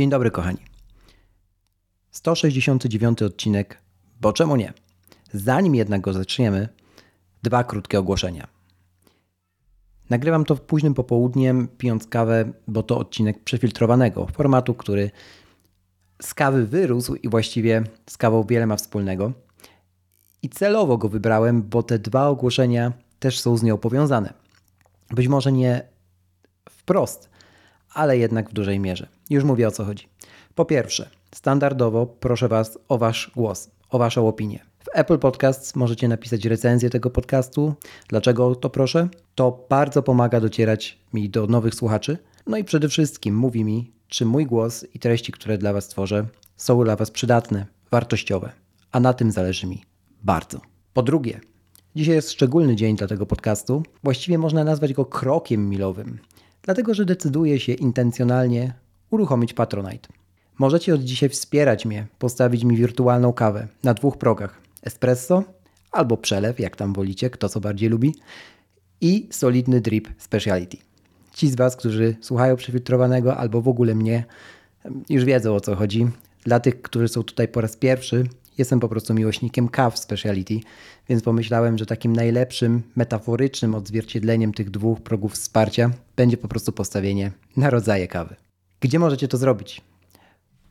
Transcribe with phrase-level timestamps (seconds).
[0.00, 0.58] Dzień dobry, kochani.
[2.10, 3.78] 169 odcinek,
[4.20, 4.72] bo czemu nie?
[5.32, 6.68] Zanim jednak go zaczniemy,
[7.42, 8.48] dwa krótkie ogłoszenia.
[10.10, 15.10] Nagrywam to późnym popołudniem, pijąc kawę, bo to odcinek przefiltrowanego formatu, który
[16.22, 19.32] z kawy wyrósł i właściwie z kawą wiele ma wspólnego.
[20.42, 24.34] I celowo go wybrałem, bo te dwa ogłoszenia też są z nią powiązane.
[25.10, 25.82] Być może nie
[26.70, 27.30] wprost,
[27.94, 29.19] ale jednak w dużej mierze.
[29.30, 30.08] Już mówię o co chodzi.
[30.54, 34.70] Po pierwsze, standardowo proszę Was o Wasz głos, o Waszą opinię.
[34.84, 37.74] W Apple Podcasts możecie napisać recenzję tego podcastu.
[38.08, 39.08] Dlaczego to proszę?
[39.34, 42.18] To bardzo pomaga docierać mi do nowych słuchaczy.
[42.46, 46.26] No i przede wszystkim mówi mi, czy mój głos i treści, które dla Was tworzę,
[46.56, 48.52] są dla Was przydatne, wartościowe.
[48.92, 49.82] A na tym zależy mi
[50.22, 50.60] bardzo.
[50.92, 51.40] Po drugie,
[51.96, 53.82] dzisiaj jest szczególny dzień dla tego podcastu.
[54.02, 56.18] Właściwie można nazwać go krokiem milowym,
[56.62, 58.74] dlatego że decyduję się intencjonalnie
[59.10, 60.08] uruchomić Patronite.
[60.58, 65.44] Możecie od dzisiaj wspierać mnie, postawić mi wirtualną kawę na dwóch progach: espresso
[65.92, 68.14] albo przelew, jak tam wolicie, kto co bardziej lubi,
[69.00, 70.76] i solidny drip speciality.
[71.32, 74.24] Ci z Was, którzy słuchają przefiltrowanego albo w ogóle mnie,
[75.08, 76.08] już wiedzą o co chodzi.
[76.44, 78.24] Dla tych, którzy są tutaj po raz pierwszy,
[78.58, 80.60] jestem po prostu miłośnikiem kaw speciality,
[81.08, 87.32] więc pomyślałem, że takim najlepszym, metaforycznym odzwierciedleniem tych dwóch progów wsparcia będzie po prostu postawienie
[87.56, 88.36] na rodzaje kawy.
[88.80, 89.80] Gdzie możecie to zrobić?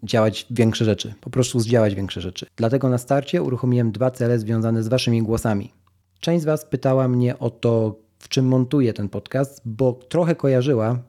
[0.03, 2.45] działać większe rzeczy, po prostu zdziałać większe rzeczy.
[2.55, 5.71] Dlatego na starcie uruchomiłem dwa cele związane z Waszymi głosami.
[6.19, 10.99] Część z Was pytała mnie o to, w czym montuję ten podcast, bo trochę kojarzyła,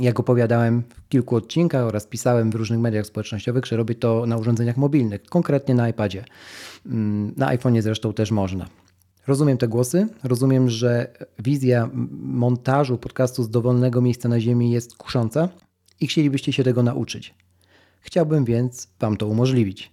[0.00, 4.36] jak opowiadałem w kilku odcinkach oraz pisałem w różnych mediach społecznościowych, że robię to na
[4.36, 6.24] urządzeniach mobilnych, konkretnie na iPadzie.
[6.86, 8.66] Mm, na iPhone'ie zresztą też można.
[9.26, 11.90] Rozumiem te głosy, rozumiem, że wizja
[12.22, 15.48] montażu podcastu z dowolnego miejsca na Ziemi jest kusząca
[16.00, 17.34] i chcielibyście się tego nauczyć.
[18.00, 19.92] Chciałbym więc Wam to umożliwić.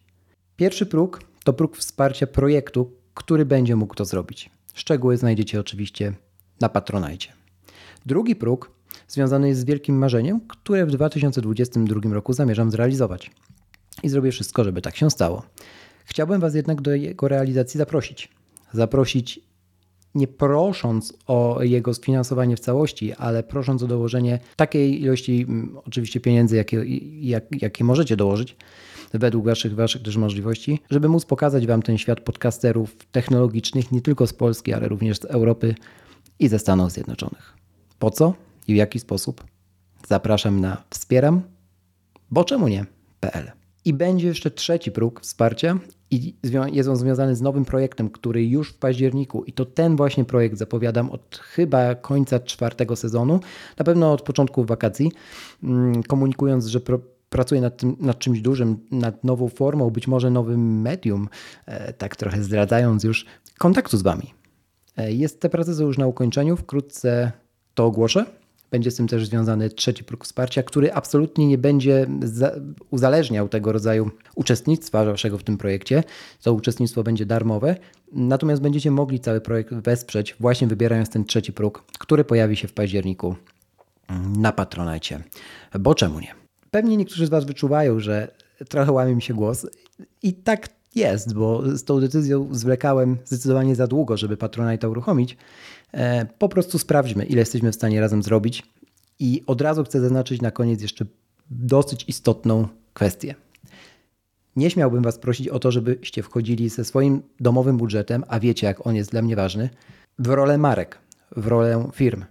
[0.56, 4.50] Pierwszy próg to próg wsparcia projektu, który będzie mógł to zrobić.
[4.74, 6.14] Szczegóły znajdziecie oczywiście
[6.62, 7.34] na Patronajcie.
[8.06, 8.72] Drugi próg
[9.08, 13.32] związany jest z wielkim marzeniem, które w 2022 roku zamierzam zrealizować.
[14.04, 15.44] I zrobię wszystko, żeby tak się stało.
[16.06, 18.30] Chciałbym Was jednak do jego realizacji zaprosić.
[18.74, 19.40] Zaprosić
[20.16, 26.20] nie prosząc o jego sfinansowanie w całości, ale prosząc o dołożenie takiej ilości mm, oczywiście
[26.20, 26.84] pieniędzy, jakie,
[27.22, 28.56] jak, jakie możecie dołożyć
[29.14, 34.28] według waszych, waszych też możliwości, żeby móc pokazać Wam ten świat podcasterów technologicznych nie tylko
[34.28, 35.76] z Polski, ale również z Europy
[36.40, 37.54] i ze Stanów Zjednoczonych.
[38.00, 38.34] Po co
[38.68, 39.44] i w jaki sposób?
[40.08, 41.42] Zapraszam na wspieram,
[42.32, 43.52] bo czemu nie.pl.
[43.86, 45.80] I będzie jeszcze trzeci próg wsparcia
[46.12, 46.36] i
[46.72, 50.58] jest on związany z nowym projektem, który już w październiku, i to ten właśnie projekt
[50.58, 53.40] zapowiadam od chyba końca czwartego sezonu,
[53.80, 55.12] na pewno od początku wakacji,
[55.64, 57.00] mm, komunikując, że pro,
[57.30, 61.30] pracuję nad, tym, nad czymś dużym, nad nową formą, być może nowym medium,
[61.66, 63.26] e, tak trochę zdradzając już
[63.58, 64.34] kontaktu z Wami.
[64.98, 67.32] E, jest, te prace są już na ukończeniu, wkrótce
[67.74, 68.26] to ogłoszę.
[68.76, 72.08] Będzie z tym też związany trzeci próg wsparcia, który absolutnie nie będzie
[72.90, 76.04] uzależniał tego rodzaju uczestnictwa waszego w tym projekcie.
[76.44, 77.76] To uczestnictwo będzie darmowe,
[78.12, 82.74] natomiast będziecie mogli cały projekt wesprzeć właśnie wybierając ten trzeci próg, który pojawi się w
[82.74, 83.36] październiku
[84.38, 85.24] na Patronajcie.
[85.80, 86.36] Bo czemu nie?
[86.72, 88.32] Pewnie niektórzy z Was wyczuwają, że
[88.70, 89.68] trochę łamie mi się głos
[90.24, 95.38] i tak jest, bo z tą decyzją zwlekałem zdecydowanie za długo, żeby Patronite uruchomić.
[95.96, 98.64] E, po prostu sprawdźmy, ile jesteśmy w stanie razem zrobić.
[99.20, 101.06] I od razu chcę zaznaczyć na koniec jeszcze
[101.50, 103.36] dosyć istotną kwestię.
[104.56, 108.88] Nie śmiałbym Was prosić o to, żebyście wchodzili ze swoim domowym budżetem, a wiecie, jak
[108.88, 109.70] on jest dla mnie ważny,
[110.20, 110.98] w rolę marek,
[111.36, 112.26] w rolę firm.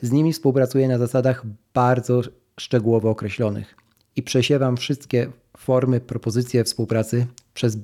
[0.00, 1.42] Z nimi współpracuję na zasadach
[1.74, 2.20] bardzo
[2.60, 3.76] szczegółowo określonych
[4.16, 7.78] i przesiewam wszystkie formy, propozycje współpracy przez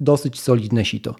[0.00, 1.16] dosyć solidne sito.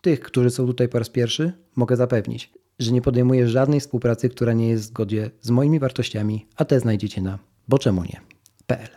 [0.00, 4.52] Tych, którzy są tutaj po raz pierwszy, mogę zapewnić, że nie podejmuję żadnej współpracy, która
[4.52, 7.38] nie jest w zgodzie z moimi wartościami, a te znajdziecie na
[7.68, 8.88] boczemunie.pl.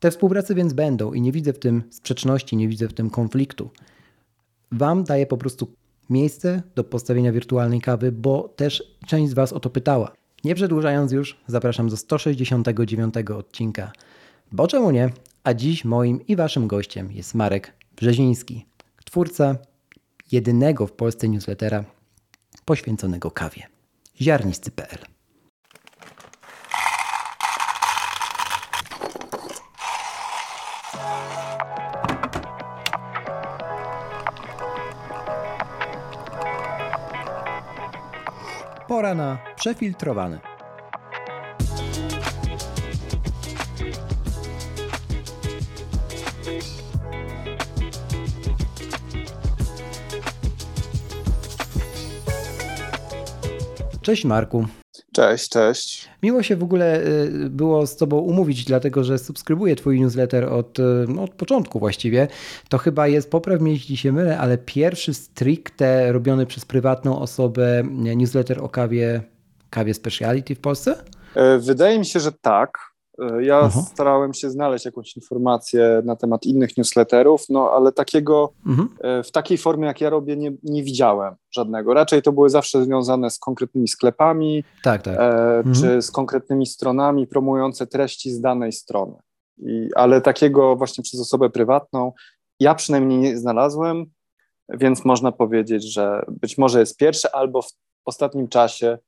[0.00, 3.70] Te współpracy więc będą i nie widzę w tym sprzeczności, nie widzę w tym konfliktu.
[4.72, 5.72] Wam daję po prostu
[6.10, 10.12] miejsce do postawienia wirtualnej kawy, bo też część z Was o to pytała.
[10.44, 13.92] Nie przedłużając już, zapraszam do 169 odcinka.
[14.52, 15.10] Bo czemu nie?
[15.44, 18.66] A dziś moim i Waszym gościem jest Marek Brzeziński,
[19.04, 19.56] twórca
[20.32, 21.84] jedynego w Polsce newslettera
[22.66, 23.68] poświęconego kawie.
[24.22, 24.98] Ziarnisty.pl
[38.88, 40.55] Pora na przefiltrowany.
[54.06, 54.66] Cześć Marku.
[55.12, 56.08] Cześć, cześć.
[56.22, 60.78] Miło się w ogóle y, było z Tobą umówić, dlatego że subskrybuję Twój newsletter od,
[61.08, 62.28] no, od początku właściwie.
[62.68, 67.82] To chyba jest, popraw mnie jeśli się mylę, ale pierwszy stricte robiony przez prywatną osobę
[67.92, 69.22] newsletter o kawie,
[69.70, 71.04] kawie speciality w Polsce?
[71.34, 72.78] E, wydaje mi się, że tak.
[73.18, 73.82] E, ja Aha.
[73.82, 78.88] starałem się znaleźć jakąś informację na temat innych newsletterów, no ale takiego mhm.
[79.00, 81.94] E, w takiej formie, jak ja robię, nie, nie widziałem żadnego.
[81.94, 85.14] Raczej to były zawsze związane z konkretnymi sklepami, tak, tak.
[85.14, 85.74] E, mhm.
[85.74, 89.14] czy z konkretnymi stronami promujące treści z danej strony.
[89.58, 92.12] I, ale takiego właśnie przez osobę prywatną
[92.60, 94.06] ja przynajmniej nie znalazłem,
[94.68, 97.72] więc można powiedzieć, że być może jest pierwszy, albo w
[98.04, 98.98] ostatnim czasie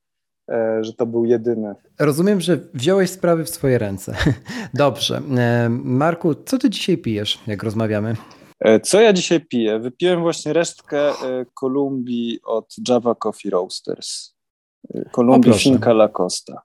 [0.81, 1.75] że to był jedyny.
[1.99, 4.15] Rozumiem, że wziąłeś sprawy w swoje ręce.
[4.73, 5.21] Dobrze.
[5.37, 8.15] E, Marku, co ty dzisiaj pijesz, jak rozmawiamy?
[8.59, 9.79] E, co ja dzisiaj piję?
[9.79, 11.11] Wypiłem właśnie resztkę
[11.53, 14.35] Kolumbii od Java Coffee Roasters.
[15.11, 16.61] Kolumbii Finca La Costa.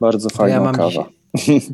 [0.00, 1.08] Bardzo fajna ja kawa.
[1.34, 1.60] Dzisiaj...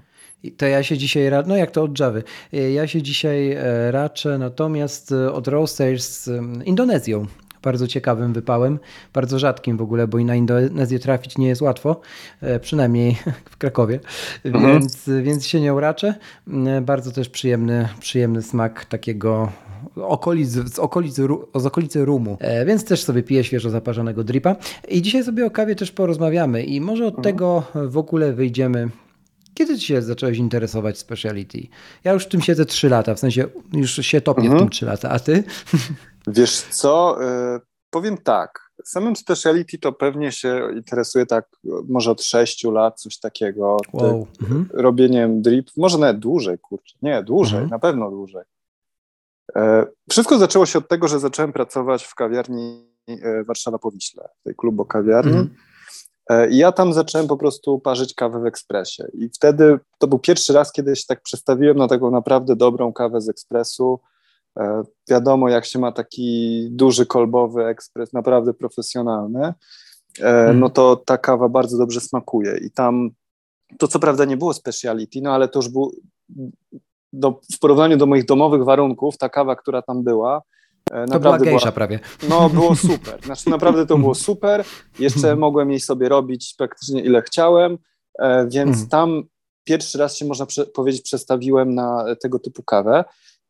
[0.57, 2.19] To ja się dzisiaj, no jak to od Java,
[2.53, 3.57] ja się dzisiaj
[3.91, 6.31] raczę natomiast od Roasters z
[6.65, 7.27] Indonezją
[7.63, 8.79] bardzo ciekawym wypałem,
[9.13, 12.01] bardzo rzadkim w ogóle, bo i na Indonezję trafić nie jest łatwo,
[12.41, 13.17] e, przynajmniej
[13.51, 14.01] w Krakowie,
[14.45, 14.73] mhm.
[14.73, 16.15] więc, więc się nie uraczę.
[16.67, 19.53] E, bardzo też przyjemny, przyjemny smak takiego
[19.97, 21.15] okolic, z, okolic,
[21.55, 24.57] z okolicy rumu, e, więc też sobie piję świeżo zaparzonego dripa.
[24.89, 27.23] I dzisiaj sobie o kawie też porozmawiamy i może od mhm.
[27.23, 28.89] tego w ogóle wyjdziemy
[29.61, 31.59] kiedy ty się zacząłeś interesować speciality?
[32.05, 34.59] Ja już w tym siedzę 3 lata, w sensie już się topię mhm.
[34.59, 35.45] w tym 3 lata, a ty?
[36.27, 37.19] Wiesz co,
[37.57, 37.61] y,
[37.91, 41.49] powiem tak, samym speciality to pewnie się interesuje tak
[41.89, 43.77] może od 6 lat, coś takiego.
[43.93, 44.27] Wow.
[44.43, 44.69] Mhm.
[44.73, 47.71] Robieniem drip, może nawet dłużej, kurczę, nie, dłużej, mhm.
[47.71, 48.43] na pewno dłużej.
[49.57, 54.29] E, wszystko zaczęło się od tego, że zacząłem pracować w kawiarni e, Warszawa po Wiśle,
[54.41, 55.33] w tej klubo kawiarni.
[55.33, 55.70] Mhm.
[56.31, 59.05] E, I ja tam zacząłem po prostu parzyć kawę w ekspresie.
[59.15, 63.21] I wtedy to był pierwszy raz, kiedy się tak przestawiłem na taką naprawdę dobrą kawę
[63.21, 64.01] z ekspresu.
[64.59, 69.53] E, wiadomo, jak się ma taki duży kolbowy ekspres, naprawdę profesjonalny, e,
[70.23, 70.61] mhm.
[70.61, 72.59] no to ta kawa bardzo dobrze smakuje.
[72.59, 73.11] I tam
[73.79, 75.93] to co prawda nie było speciality, no ale to już był
[77.13, 80.43] do, w porównaniu do moich domowych warunków, ta kawa, która tam była,
[80.91, 82.01] Naprawdę to była gejsza była, prawie.
[82.29, 83.25] No, było super.
[83.25, 84.65] Znaczy, naprawdę to było super.
[84.99, 85.39] Jeszcze mhm.
[85.39, 87.79] mogłem jej sobie robić praktycznie ile chciałem,
[88.19, 88.89] e, więc mhm.
[88.89, 89.23] tam
[89.65, 93.05] pierwszy raz się, można powiedzieć, przestawiłem na tego typu kawę.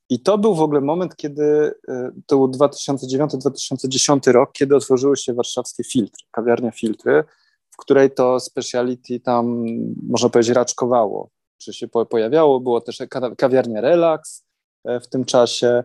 [0.08, 5.34] I to był w ogóle moment, kiedy e, to był 2009-2010 rok, kiedy otworzyły się
[5.34, 7.24] warszawskie filtry, kawiarnia filtry,
[7.70, 9.64] w której to speciality tam,
[10.08, 12.60] można powiedzieć, raczkowało, czy się pojawiało.
[12.60, 12.98] Było też
[13.38, 14.44] kawiarnia Relax
[14.84, 15.84] e, w tym czasie.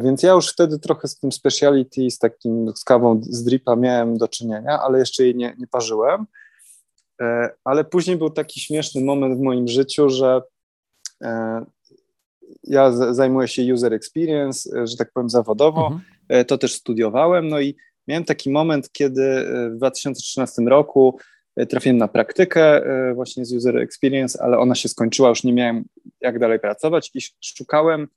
[0.00, 4.18] Więc ja już wtedy trochę z tym speciality, z takim, z kawą z dripa miałem
[4.18, 6.26] do czynienia, ale jeszcze jej nie, nie parzyłem.
[7.20, 10.42] E, ale później był taki śmieszny moment w moim życiu, że
[11.22, 11.64] e,
[12.64, 16.44] ja zajmuję się user experience, e, że tak powiem zawodowo, mhm.
[16.44, 17.76] to też studiowałem, no i
[18.08, 21.18] miałem taki moment, kiedy w 2013 roku
[21.68, 22.82] trafiłem na praktykę
[23.14, 25.84] właśnie z user experience, ale ona się skończyła, już nie miałem
[26.20, 28.08] jak dalej pracować i szukałem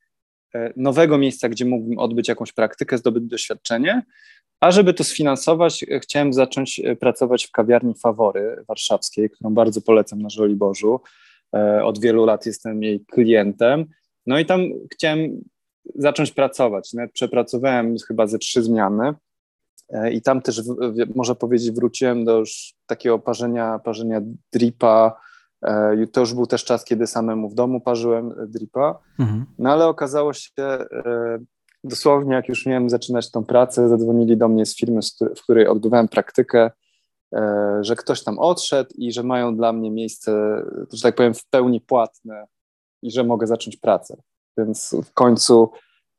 [0.75, 4.03] nowego miejsca, gdzie mógłbym odbyć jakąś praktykę, zdobyć doświadczenie,
[4.60, 9.82] a żeby to sfinansować, e, chciałem zacząć e, pracować w kawiarni Fawory warszawskiej, którą bardzo
[9.82, 11.00] polecam na Żoliborzu.
[11.84, 13.86] Od wielu lat jestem jej klientem.
[14.25, 14.62] No i tam
[14.94, 15.41] chciałem
[15.96, 16.94] zacząć pracować.
[16.94, 19.13] Nawet przepracowałem chyba ze trzy zmiany.
[20.12, 20.62] I tam też,
[21.15, 24.22] można powiedzieć, wróciłem do już takiego parzenia, parzenia
[24.53, 25.28] dripa, E,
[26.11, 29.45] to już był też czas, kiedy samemu w domu parzyłem e, dripa, mhm.
[29.59, 30.85] no ale okazało się, e,
[31.83, 34.99] dosłownie jak już miałem zaczynać tą pracę, zadzwonili do mnie z firmy,
[35.37, 36.71] w której odbywałem praktykę,
[37.81, 40.63] że ktoś tam odszedł i że mają dla mnie miejsce,
[40.93, 42.45] że tak powiem, w pełni płatne
[43.01, 44.17] i że mogę zacząć pracę.
[44.57, 45.69] Więc w końcu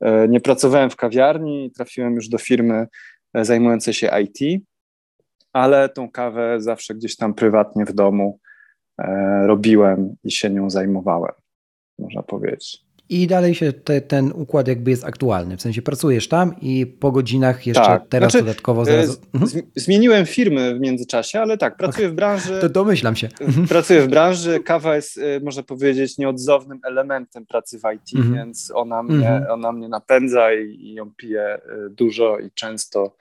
[0.01, 2.87] E, nie pracowałem w kawiarni, trafiłem już do firmy
[3.33, 4.63] e, zajmującej się IT,
[5.53, 8.50] ale tą kawę zawsze gdzieś tam prywatnie w domu e,
[9.45, 11.33] robiłem i się nią zajmowałem,
[11.99, 12.91] można powiedzieć.
[13.11, 17.11] I dalej się te, ten układ jakby jest aktualny, w sensie pracujesz tam i po
[17.11, 18.07] godzinach jeszcze tak.
[18.09, 19.21] teraz znaczy, dodatkowo zaraz...
[19.33, 19.61] Mhm.
[19.75, 22.59] Zmieniłem firmy w międzyczasie, ale tak, pracuję w branży...
[22.61, 23.29] To domyślam się.
[23.41, 23.67] Mhm.
[23.67, 28.35] Pracuję w branży, kawa jest, można powiedzieć, nieodzownym elementem pracy w IT, mhm.
[28.35, 29.51] więc ona mnie, mhm.
[29.51, 33.15] ona mnie napędza i, i ją piję dużo i często,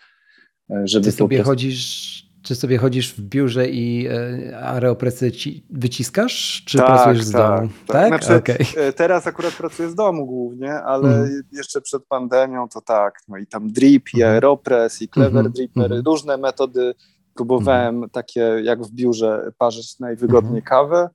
[0.84, 1.04] żeby...
[1.04, 6.86] Ty sobie chodzisz czy sobie chodzisz w biurze i e, aeropresy ci wyciskasz, czy tak,
[6.86, 7.72] pracujesz z tak, domu?
[7.86, 8.24] Tak, tak?
[8.24, 8.92] Znaczy, okay.
[8.92, 11.42] Teraz akurat pracuję z domu głównie, ale mm.
[11.52, 14.34] jeszcze przed pandemią to tak, no i tam drip, i mhm.
[14.34, 15.54] aeropress, i clever mm -hmm.
[15.54, 16.06] dripper, mm -hmm.
[16.06, 16.94] różne metody
[17.34, 18.12] próbowałem, mm -hmm.
[18.12, 20.62] takie jak w biurze, parzyć najwygodniej mhm.
[20.62, 21.08] kawę.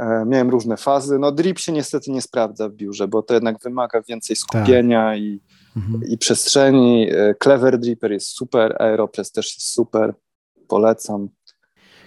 [0.00, 1.18] E, miałem różne fazy.
[1.18, 5.18] No drip się niestety nie sprawdza w biurze, bo to jednak wymaga więcej skupienia tak.
[5.18, 5.40] i,
[5.76, 6.00] mhm.
[6.08, 7.10] i przestrzeni.
[7.10, 10.14] E, clever dripper jest super, aeropress też jest super
[10.68, 11.28] polecam.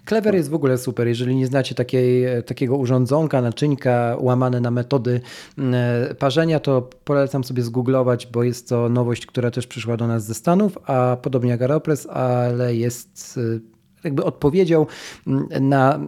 [0.05, 1.07] Clever jest w ogóle super.
[1.07, 5.21] Jeżeli nie znacie takiej, takiego urządzonka, naczynka łamane na metody
[5.57, 5.75] mm,
[6.15, 10.33] parzenia, to polecam sobie zgooglować, bo jest to nowość, która też przyszła do nas ze
[10.33, 13.61] Stanów, a podobnie jak Aeropress, ale jest y,
[14.03, 14.85] jakby odpowiedzią
[15.27, 15.99] mm, na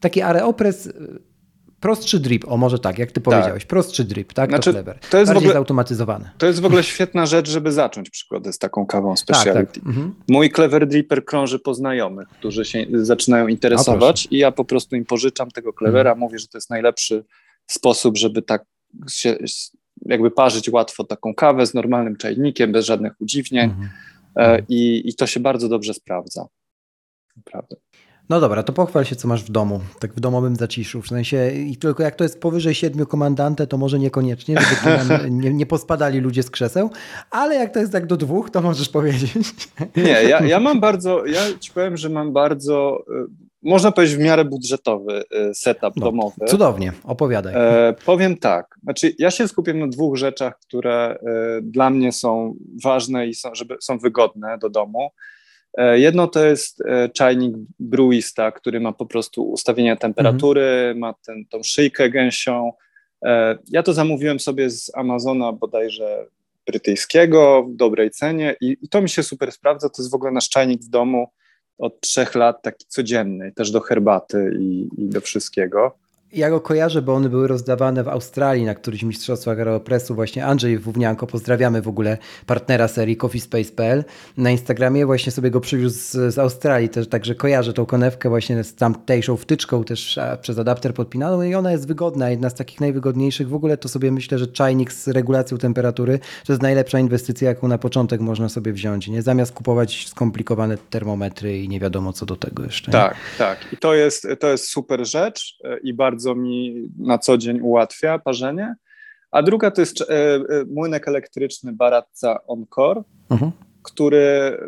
[0.00, 0.88] taki Aeropress
[1.80, 3.24] Prostszy drip, o może tak, jak ty tak.
[3.24, 4.50] powiedziałeś, prostszy drip, tak?
[4.50, 4.98] Znaczy, to clever.
[4.98, 6.30] To jest Bardziej w ogóle, zautomatyzowane.
[6.38, 9.74] To jest w ogóle świetna rzecz, żeby zacząć przygodę z taką kawą speciality.
[9.74, 9.86] Tak, tak.
[9.86, 10.14] Mhm.
[10.28, 15.04] Mój clever dripper krąży po znajomych, którzy się zaczynają interesować i ja po prostu im
[15.04, 16.18] pożyczam tego clevera, mhm.
[16.18, 17.24] mówię, że to jest najlepszy
[17.66, 18.64] sposób, żeby tak
[19.10, 19.36] się
[20.06, 23.88] jakby parzyć łatwo taką kawę z normalnym czajnikiem, bez żadnych udziwnień mhm.
[24.36, 26.46] E, i, i to się bardzo dobrze sprawdza.
[27.36, 27.76] Naprawdę.
[28.28, 31.02] No dobra, to pochwal się, co masz w domu, tak w domowym zaciszu.
[31.02, 35.54] W sensie, i tylko jak to jest powyżej siedmiu komandante, to może niekoniecznie, żeby nie,
[35.54, 36.90] nie pospadali ludzie z krzeseł,
[37.30, 39.32] ale jak to jest tak do dwóch, to możesz powiedzieć.
[39.96, 44.20] Nie, ja, ja mam bardzo, ja ci powiem, że mam bardzo, y, można powiedzieć w
[44.20, 46.46] miarę budżetowy y, setup no, domowy.
[46.46, 47.54] Cudownie, opowiadaj.
[47.56, 51.18] E, powiem tak, znaczy ja się skupię na dwóch rzeczach, które
[51.58, 52.54] y, dla mnie są
[52.84, 55.10] ważne i są, żeby, są wygodne do domu.
[55.74, 60.98] E, jedno to jest e, czajnik Bruista, który ma po prostu ustawienie temperatury, mhm.
[60.98, 62.72] ma ten, tą szyjkę gęsią.
[63.24, 66.26] E, ja to zamówiłem sobie z Amazona bodajże
[66.66, 69.88] brytyjskiego w dobrej cenie i, i to mi się super sprawdza.
[69.88, 71.26] To jest w ogóle nasz czajnik w domu
[71.78, 75.98] od trzech lat, taki codzienny, też do herbaty i, i do wszystkiego.
[76.32, 80.14] Ja go kojarzę, bo one były rozdawane w Australii na któryś mistrzostwach Aeropressu.
[80.14, 84.04] Właśnie Andrzej Wównianko, pozdrawiamy w ogóle partnera serii coffeespace.pl
[84.36, 85.06] na Instagramie.
[85.06, 89.36] Właśnie sobie go przywiózł z, z Australii, też, także kojarzę tą konewkę właśnie z tamtejszą
[89.36, 93.48] wtyczką też przez adapter podpinaną i ona jest wygodna, jedna z takich najwygodniejszych.
[93.48, 97.68] W ogóle to sobie myślę, że czajnik z regulacją temperatury to jest najlepsza inwestycja, jaką
[97.68, 99.22] na początek można sobie wziąć, nie?
[99.22, 102.92] Zamiast kupować skomplikowane termometry i nie wiadomo co do tego jeszcze.
[102.92, 103.38] Tak, nie?
[103.38, 103.72] tak.
[103.72, 107.60] I to jest, to jest super rzecz e, i bardzo bardzo mi na co dzień
[107.60, 108.74] ułatwia parzenie.
[109.30, 113.52] A druga to jest e, e, młynek elektryczny Baratza Encore, mhm.
[113.82, 114.58] który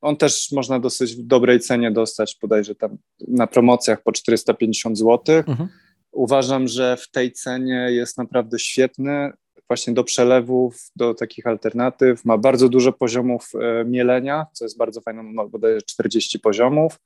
[0.00, 2.96] on też można dosyć w dobrej cenie dostać, bodajże tam
[3.28, 5.36] na promocjach po 450 zł.
[5.46, 5.68] Mhm.
[6.12, 9.32] Uważam, że w tej cenie jest naprawdę świetny,
[9.68, 12.24] właśnie do przelewów, do takich alternatyw.
[12.24, 17.00] Ma bardzo dużo poziomów e, mielenia, co jest bardzo fajne, ma bodajże 40 poziomów.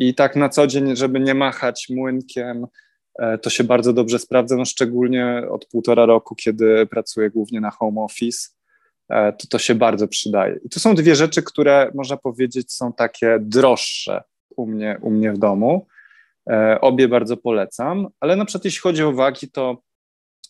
[0.00, 2.66] I tak na co dzień, żeby nie machać młynkiem,
[3.42, 8.00] to się bardzo dobrze sprawdza, no szczególnie od półtora roku, kiedy pracuję głównie na home
[8.00, 8.48] office,
[9.08, 10.58] e, to to się bardzo przydaje.
[10.64, 14.22] I to są dwie rzeczy, które można powiedzieć są takie droższe
[14.56, 15.86] u mnie, u mnie w domu.
[16.50, 19.82] E, obie bardzo polecam, ale na przykład jeśli chodzi o wagi, to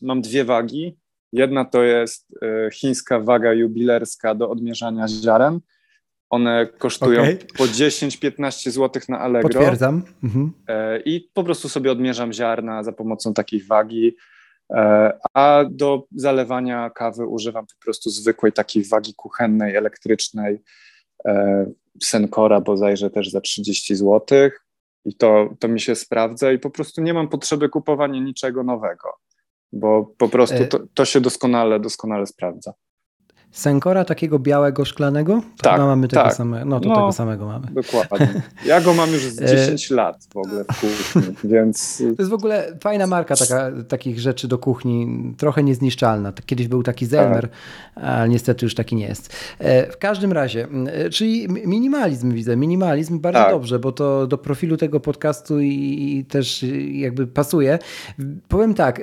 [0.03, 0.97] mam dwie wagi.
[1.33, 2.27] Jedna to jest
[2.73, 5.61] chińska waga jubilerska do odmierzania ziaren,
[6.31, 7.39] one kosztują okay.
[7.59, 9.49] po 10-15 zł na Allegro.
[9.49, 10.03] Potwierdzam.
[10.23, 10.53] Mhm.
[10.69, 14.17] E, I po prostu sobie odmierzam ziarna za pomocą takiej wagi.
[14.71, 20.63] E, a do zalewania kawy używam po prostu zwykłej takiej wagi kuchennej, elektrycznej
[21.27, 21.67] e,
[22.03, 24.51] Senkora, bo zajrzę też za 30 zł.
[25.05, 29.09] I to, to mi się sprawdza i po prostu nie mam potrzeby kupowania niczego nowego,
[29.73, 32.73] bo po prostu to, to się doskonale, doskonale sprawdza.
[33.53, 35.43] Senkora takiego białego, szklanego?
[35.57, 36.35] To tak, mamy tego tak.
[36.35, 36.65] samego.
[36.65, 37.67] No to no, tego samego mamy.
[37.67, 38.43] Dokładnie.
[38.67, 41.99] Ja go mam już z 10 e, lat w ogóle w kuchni, więc...
[41.99, 46.33] To jest w ogóle fajna marka taka, takich rzeczy do kuchni, trochę niezniszczalna.
[46.47, 47.49] Kiedyś był taki Zelmer,
[47.95, 48.05] tak.
[48.05, 49.35] ale niestety już taki nie jest.
[49.59, 53.51] E, w każdym razie, e, czyli minimalizm widzę, minimalizm bardzo tak.
[53.51, 57.79] dobrze, bo to do profilu tego podcastu i też jakby pasuje.
[58.49, 59.01] Powiem tak,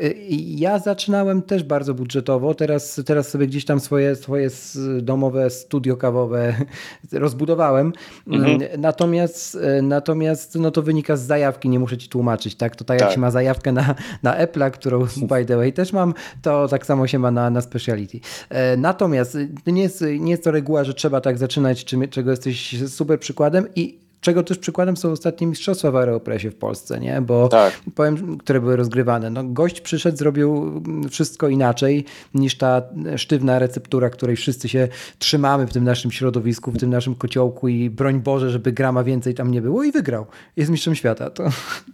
[0.48, 5.98] ja zaczynałem też bardzo budżetowo, teraz, teraz sobie gdzieś tam swoje, swoje swoje domowe studio
[5.98, 6.56] kawowe
[7.12, 7.94] rozbudowałem.
[8.27, 8.82] Mhm.
[8.82, 12.75] Natomiast, natomiast no to wynika z zajawki, nie muszę ci tłumaczyć, tak?
[12.75, 13.08] To tak, tak.
[13.08, 16.86] jak się ma zajawkę na, na Apple'a, którą by the way też mam, to tak
[16.86, 18.20] samo się ma na, na speciality.
[18.50, 23.20] E, natomiast nie jest, nie jest to reguła, że trzeba tak zaczynać, czego jesteś super
[23.20, 27.22] przykładem i czego też przykładem są ostatnie mistrzostwa w Aeropresie w Polsce, nie?
[27.22, 27.82] Bo tak.
[27.96, 29.30] powiem, które były rozgrywane.
[29.30, 32.82] No, gość przyszedł, zrobił wszystko inaczej niż ta
[33.16, 34.88] sztywna receptura, której wszyscy się
[35.20, 39.34] trzymamy w tym naszym środowisku, w tym naszym kociołku i broń Boże, żeby grama więcej
[39.34, 40.26] tam nie było i wygrał.
[40.56, 41.30] Jest mistrzem świata.
[41.30, 41.50] To,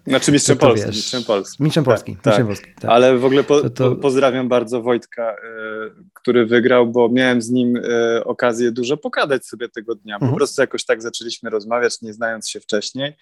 [0.07, 0.89] znaczy mistrzem to Polski.
[0.89, 1.63] Mistrzem Polski.
[1.63, 2.15] Mistrzem Polski.
[2.15, 2.91] Tak, mistrzem Polski tak.
[2.91, 3.95] Ale w ogóle po, to, to...
[3.95, 9.69] pozdrawiam bardzo Wojtka, y, który wygrał, bo miałem z nim y, okazję dużo pokadać sobie
[9.69, 10.19] tego dnia.
[10.19, 10.37] Po mhm.
[10.37, 13.13] prostu jakoś tak zaczęliśmy rozmawiać, nie znając się wcześniej.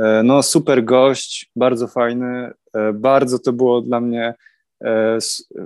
[0.00, 2.50] E, no, super gość, bardzo fajny.
[2.74, 4.34] E, bardzo to było dla mnie
[4.84, 5.18] e,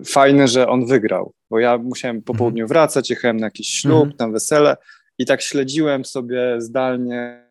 [0.05, 2.39] fajne, że on wygrał, bo ja musiałem po mhm.
[2.39, 4.17] południu wracać, jechałem na jakiś ślub, mhm.
[4.17, 4.77] tam wesele
[5.19, 7.45] i tak śledziłem sobie zdalnie,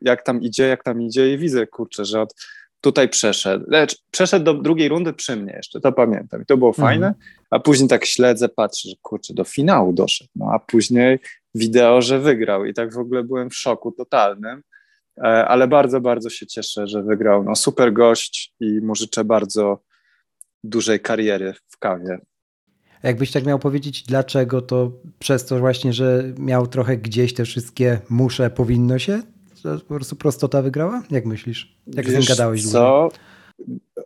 [0.00, 2.34] jak tam idzie, jak tam idzie i widzę, kurczę, że od,
[2.80, 3.64] tutaj przeszedł.
[3.68, 6.42] Lecz przeszedł do drugiej rundy przy mnie jeszcze, to pamiętam.
[6.42, 6.88] I to było mhm.
[6.88, 7.14] fajne,
[7.50, 10.30] a później tak śledzę, patrzę, że kurczę, do finału doszedł.
[10.36, 11.18] No a później
[11.54, 14.62] wideo, że wygrał i tak w ogóle byłem w szoku totalnym.
[15.18, 17.44] E, ale bardzo, bardzo się cieszę, że wygrał.
[17.44, 19.78] No, super gość i mu życzę bardzo
[20.64, 22.18] dużej kariery w kawie.
[23.02, 28.00] Jakbyś tak miał powiedzieć, dlaczego, to przez to właśnie, że miał trochę gdzieś te wszystkie
[28.10, 29.22] muszę, powinno się?
[29.64, 31.02] Że po prostu prostota wygrała?
[31.10, 31.76] Jak myślisz?
[31.86, 33.08] Jak Wiesz z nim gadałeś co?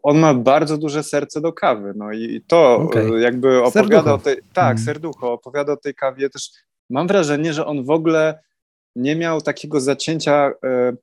[0.03, 3.21] On ma bardzo duże serce do kawy, no i to okay.
[3.21, 4.79] jakby opowiada o tej, tak, hmm.
[4.79, 6.51] serducho, opowiada o tej kawie też,
[6.93, 8.39] mam wrażenie, że on w ogóle
[8.97, 10.97] nie miał takiego zacięcia e,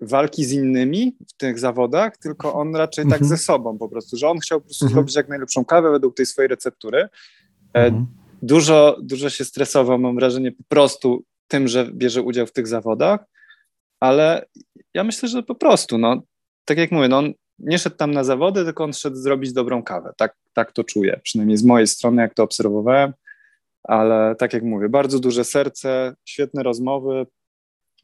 [0.00, 3.28] walki z innymi w tych zawodach, tylko on raczej tak mhm.
[3.28, 4.94] ze sobą po prostu, że on chciał po prostu mhm.
[4.94, 7.08] zrobić jak najlepszą kawę według tej swojej receptury.
[7.74, 8.06] E, mhm.
[8.42, 13.20] Dużo, dużo się stresował, mam wrażenie, po prostu tym, że bierze udział w tych zawodach,
[14.00, 14.46] ale
[14.94, 16.22] ja myślę, że po prostu, no,
[16.64, 19.82] tak jak mówię, no, on nie szedł tam na zawody, tylko on szedł zrobić dobrą
[19.82, 20.12] kawę.
[20.16, 23.12] Tak, tak to czuję, przynajmniej z mojej strony, jak to obserwowałem
[23.88, 27.26] ale tak jak mówię, bardzo duże serce, świetne rozmowy,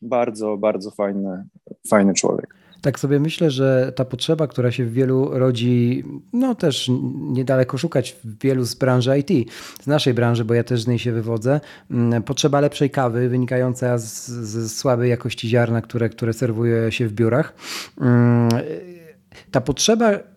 [0.03, 1.45] bardzo, bardzo fajny,
[1.89, 2.55] fajny człowiek.
[2.81, 8.17] Tak sobie myślę, że ta potrzeba, która się w wielu rodzi, no też niedaleko szukać
[8.25, 11.61] w wielu z branży IT, z naszej branży, bo ja też z niej się wywodzę,
[11.91, 17.55] mm, potrzeba lepszej kawy wynikająca z, słabej jakości ziarna, które, które serwuje się w biurach.
[18.01, 18.49] Mm,
[19.51, 20.34] ta potrzeba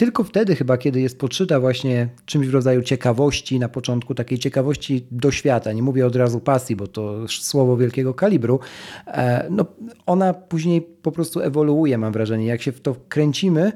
[0.00, 5.06] tylko wtedy chyba, kiedy jest podszyta właśnie czymś w rodzaju ciekawości na początku, takiej ciekawości
[5.10, 8.60] do świata, nie mówię od razu pasji, bo to słowo wielkiego kalibru,
[9.06, 9.66] e, no
[10.06, 12.46] ona później po prostu ewoluuje, mam wrażenie.
[12.46, 13.72] Jak się w to kręcimy,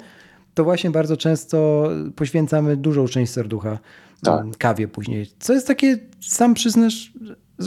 [0.55, 3.79] to właśnie bardzo często poświęcamy dużą część serducha
[4.23, 4.41] tak.
[4.41, 5.27] Mm, kawie później.
[5.39, 7.13] Co jest takie, sam przyznasz,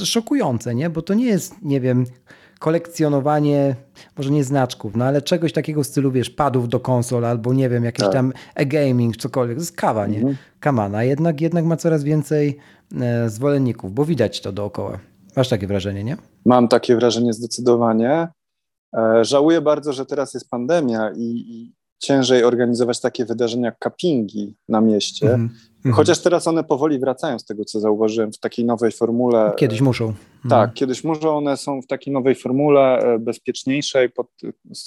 [0.04, 0.90] szokujące, nie?
[0.90, 2.06] Bo to nie jest, nie wiem,
[2.60, 3.76] kolekcjonowanie,
[4.18, 7.70] może nie znaczków, no ale czegoś takiego w stylu, wiesz, padów do konsol albo nie
[7.70, 8.14] wiem, jakiś tak.
[8.14, 9.58] tam e-gaming, cokolwiek.
[9.58, 10.18] To jest kawa, nie?
[10.18, 10.36] Mhm.
[10.60, 11.04] Kamana.
[11.04, 12.58] Jednak, jednak ma coraz więcej
[13.02, 15.00] e, zwolenników, bo widać to dookoła.
[15.36, 16.18] Masz takie wrażenie, nie?
[16.46, 18.28] Mam takie wrażenie zdecydowanie.
[18.98, 24.56] E, żałuję bardzo, że teraz jest pandemia i, i ciężej organizować takie wydarzenia jak cuppingi
[24.70, 25.34] na mieście.
[25.34, 25.50] Mm
[25.86, 25.92] -hmm.
[25.92, 29.54] Chociaż teraz one powoli wracają z tego, co zauważyłem, w takiej nowej formule.
[29.58, 30.06] Kiedyś muszą.
[30.06, 30.18] Mm.
[30.50, 31.38] Tak, kiedyś muszą.
[31.38, 34.28] One są w takiej nowej formule e, bezpieczniejszej pod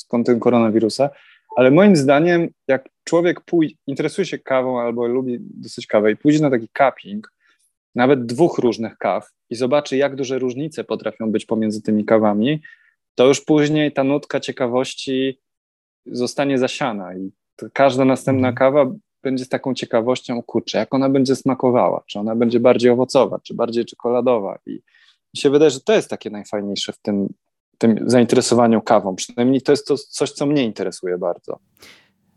[0.09, 1.11] kątem koronawirusa.
[1.57, 6.43] Ale moim zdaniem, jak człowiek pójdzie, interesuje się kawą albo lubi dosyć kawę i pójdzie
[6.43, 7.33] na taki cupping,
[7.95, 12.63] nawet dwóch różnych kaw i zobaczy, jak duże różnice potrafią być pomiędzy tymi kawami,
[13.15, 15.39] to już później ta nutka ciekawości
[16.07, 17.33] zostanie zasiana i
[17.73, 18.55] każda następna mhm.
[18.57, 23.39] kawa będzie z taką ciekawością, kurczę, jak ona będzie smakowała, czy ona będzie bardziej owocowa,
[23.43, 24.73] czy bardziej czekoladowa i
[25.35, 27.29] mi się wydaje, że to jest takie najfajniejsze w tym,
[27.79, 31.59] tym zainteresowaniu kawą, przynajmniej to jest to coś, co mnie interesuje bardzo.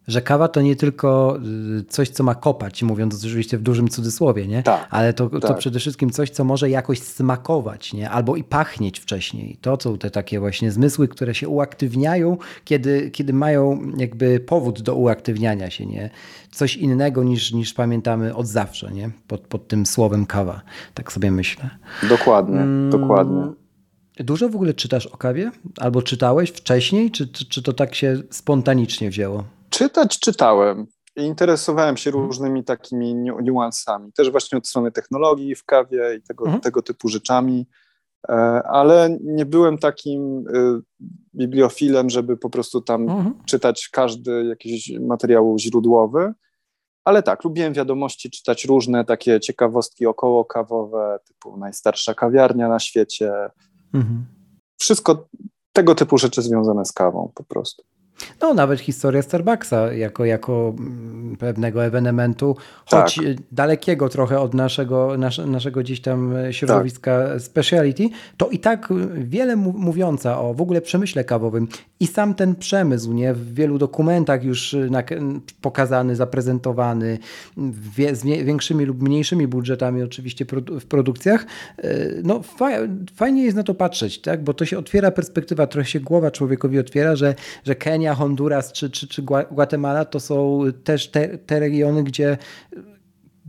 [0.08, 1.40] Że kawa to nie tylko
[1.80, 4.64] y, coś, co ma kopać, mówiąc oczywiście w dużym cudzysłowie, nie?
[4.64, 5.58] Tak, Ale to, to tak.
[5.58, 8.10] przede wszystkim coś, co może jakoś smakować, nie?
[8.10, 9.58] Albo i pachnieć wcześniej.
[9.62, 14.96] To są te takie właśnie zmysły, które się uaktywniają, kiedy, kiedy mają jakby powód do
[14.96, 16.10] uaktywniania się, nie?
[16.52, 19.12] Coś innego niż, niż pamiętamy od zawsze, nie?
[19.28, 20.62] Pod, pod tym słowem kawa.
[20.94, 21.70] Tak sobie myślę.
[22.10, 23.44] Dokładnie, Mm, dokładnie.
[24.20, 25.52] Dużo w ogóle czytasz o kawie?
[25.78, 29.44] Albo czytałeś wcześniej, czy, czy, czy to tak się spontanicznie wzięło?
[29.78, 30.88] Czytać czytałem.
[31.16, 32.26] Interesowałem się Mhm.
[32.26, 36.62] różnymi takimi niu- niuansami, też właśnie od strony technologii w kawie i tego, Mhm.
[36.62, 37.68] tego typu rzeczami,
[38.30, 38.34] e,
[38.64, 40.82] ale nie byłem takim y,
[41.36, 43.34] bibliofilem, żeby po prostu tam Mhm.
[43.46, 46.34] czytać każdy jakiś materiał źródłowy,
[47.06, 53.32] ale tak, lubiłem wiadomości czytać różne takie ciekawostki około kawowe, typu najstarsza kawiarnia na świecie,
[53.94, 54.26] Mhm.
[54.80, 55.28] wszystko
[55.74, 57.84] tego typu rzeczy związane z kawą po prostu.
[58.42, 62.56] No, nawet historia Starbucksa jako, jako mm, pewnego ewenementu,
[62.86, 63.26] choć Tak.
[63.52, 70.40] dalekiego trochę od naszego, nasze, naszego gdzieś tam środowiska speciality, to i tak wiele mówiąca
[70.42, 71.68] o w ogóle przemyśle kawowym
[72.00, 75.04] i sam ten przemysł, nie, w wielu dokumentach już y, na,
[75.62, 77.18] pokazany, zaprezentowany,
[77.98, 81.46] wie, z wie- większymi lub mniejszymi budżetami oczywiście produ- w produkcjach,
[81.86, 82.70] y, no fa
[83.16, 86.80] fajnie jest na to patrzeć, tak, bo to się otwiera perspektywa, trochę się głowa człowiekowi
[86.80, 91.60] otwiera, że, że Kenia, Honduras czy, czy, czy Gua- Guatemala to są też te, te
[91.60, 92.38] regiony, gdzie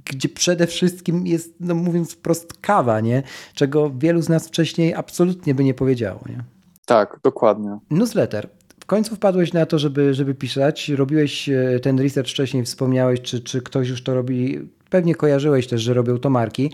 [0.05, 3.23] gdzie przede wszystkim jest, no mówiąc wprost, kawa, nie?
[3.55, 6.45] Czego wielu z nas wcześniej absolutnie by nie powiedziało, nie?
[6.87, 7.79] Tak, dokładnie.
[7.91, 8.49] Newsletter.
[8.81, 10.89] W końcu wpadłeś na to, żeby, żeby pisać.
[10.89, 14.69] Robiłeś e, ten research wcześniej, wspomniałeś, czy, czy ktoś już to robi.
[14.91, 16.73] Pewnie kojarzyłeś też, że robią to marki.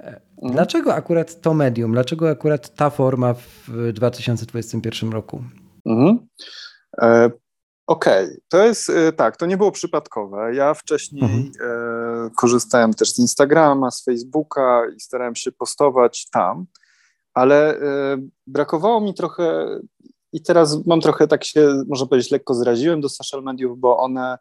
[0.00, 0.20] E,
[0.52, 1.92] Dlaczego akurat to medium?
[1.92, 5.44] Dlaczego akurat ta forma w 2021 roku?
[5.86, 6.18] Mhm.
[7.00, 7.30] E,
[7.86, 10.54] Okej, to jest e, tak, to nie było przypadkowe.
[10.54, 11.50] Ja wcześniej Mhm.
[11.60, 16.66] e, korzystałem też z Instagrama, z Facebooka i starałem się postować tam,
[17.34, 17.80] ale
[18.46, 19.66] brakowało mi trochę
[20.32, 24.38] i teraz mam trochę tak się, można powiedzieć, lekko zraziłem do social mediów, bo one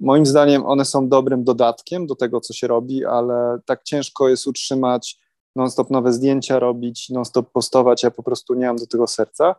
[0.00, 4.46] moim zdaniem one są dobrym dodatkiem do tego, co się robi, ale tak ciężko jest
[4.46, 5.18] utrzymać
[5.56, 9.54] non-stop nowe zdjęcia robić, non-stop postować, ja po prostu nie mam do tego serca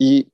[0.00, 0.26] i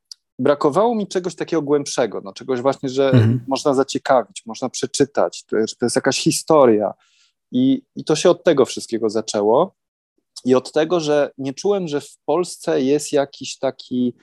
[0.43, 3.45] brakowało mi czegoś takiego głębszego, no, czegoś właśnie, że Mhm.
[3.49, 6.95] można zaciekawić, można przeczytać, to, że to jest jakaś historia.
[7.53, 9.75] I, i to się od tego wszystkiego zaczęło.
[10.45, 14.15] I od tego, że nie czułem, że w Polsce jest jakiś taki,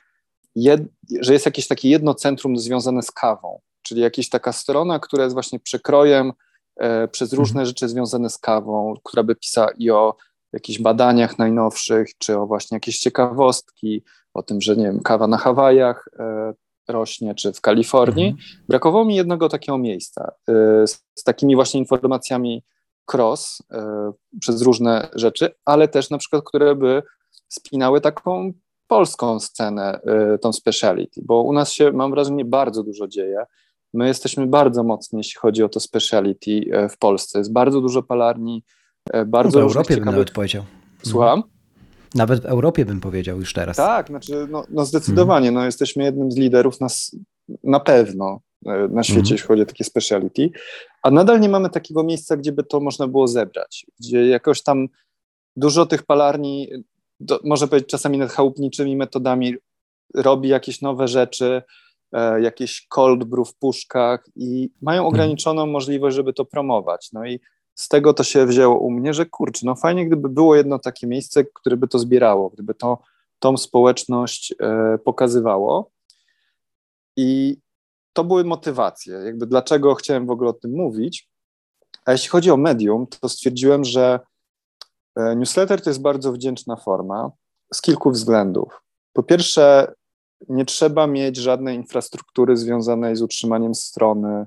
[0.56, 0.82] jed,
[1.22, 5.34] że jest jakieś takie jedno centrum związane z kawą, czyli jakaś taka strona, która jest
[5.34, 6.34] właśnie przekrojem
[6.80, 10.16] e, przez różne rzeczy związane z kawą, która by pisała i o
[10.54, 14.04] jakichś badaniach najnowszych, czy o właśnie jakieś ciekawostki,
[14.40, 16.54] o tym, że nie wiem, kawa na Hawajach e,
[16.88, 18.36] rośnie, czy w Kalifornii.
[18.68, 22.64] Brakowało mi jednego takiego miejsca e, z, z takimi właśnie informacjami
[23.14, 27.04] cross e, przez różne rzeczy, ale też na przykład, które by
[27.48, 28.54] spinały taką
[28.88, 30.00] polską scenę,
[30.42, 33.44] tą speciality, bo u nas się, mam wrażenie, bardzo dużo dzieje.
[33.94, 37.40] My jesteśmy bardzo mocni, jeśli chodzi o to speciality w Polsce.
[37.40, 38.64] Jest bardzo dużo palarni,
[39.26, 40.06] bardzo no, w Europie bym ciekawych...
[40.06, 40.64] nawet powiedział.
[41.04, 41.44] Słucham?
[42.16, 43.78] Nawet w Europie bym powiedział już teraz.
[43.78, 47.16] Tak, znaczy, no, no zdecydowanie, no, jesteśmy jednym z liderów nas,
[47.64, 49.34] na pewno e, na świecie, Mhm.
[49.34, 50.50] jeśli chodzi o takie speciality,
[51.04, 54.88] a nadal nie mamy takiego miejsca, gdzie by to można było zebrać, gdzie jakoś tam
[55.56, 56.70] dużo tych palarni,
[57.20, 59.56] do, może powiedzieć czasami nad chałupniczymi metodami,
[60.16, 61.62] robi jakieś nowe rzeczy,
[62.12, 67.10] e, jakieś cold brew w puszkach i mają ograniczoną możliwość, żeby to promować.
[67.14, 67.40] No i
[67.80, 71.08] z tego to się wzięło u mnie, że kurczę, no fajnie, gdyby było jedno takie
[71.08, 72.98] miejsce, które by to zbierało, gdyby to
[73.40, 75.92] tą społeczność e, pokazywało.
[77.16, 77.58] I
[78.14, 81.30] to były motywacje, jakby dlaczego chciałem w ogóle o tym mówić.
[82.06, 84.20] A jeśli chodzi o medium, to stwierdziłem, że
[85.16, 87.32] e, newsletter to jest bardzo wdzięczna forma
[87.74, 88.82] z kilku względów.
[89.14, 89.94] Po pierwsze,
[90.50, 94.46] nie trzeba mieć żadnej infrastruktury związanej z utrzymaniem strony.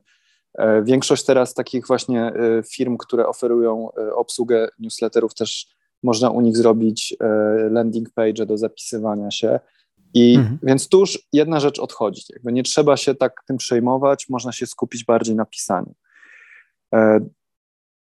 [0.58, 5.66] E, Większość teraz takich właśnie e, firm, które oferują e, obsługę newsletterów, też
[6.02, 7.16] można u nich zrobić
[7.70, 9.60] landing page do zapisywania się.
[10.14, 10.58] I Mhm.
[10.62, 12.22] więc tu już jedna rzecz odchodzi.
[12.32, 15.94] Jakby nie trzeba się tak tym przejmować, można się skupić bardziej na pisaniu.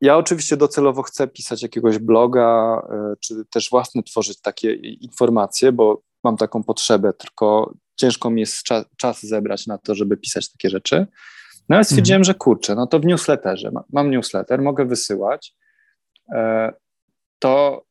[0.01, 2.81] Ja oczywiście docelowo chcę pisać jakiegoś bloga,
[3.19, 8.85] czy też własne tworzyć takie informacje, bo mam taką potrzebę, tylko ciężko mi jest cza-
[8.97, 11.07] czas zebrać na to, żeby pisać takie rzeczy.
[11.69, 15.53] No ale stwierdziłem, że kurczę, no to w newsletterze, ma- mam newsletter, mogę wysyłać.
[16.33, 16.73] E,
[17.39, 17.83] To